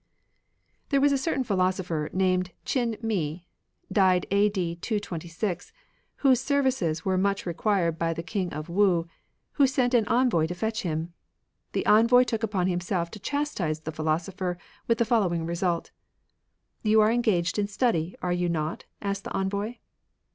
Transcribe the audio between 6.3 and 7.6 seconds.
services were much